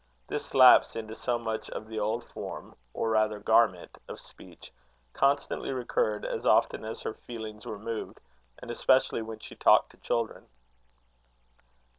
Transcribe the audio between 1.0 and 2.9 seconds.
so much of the old form,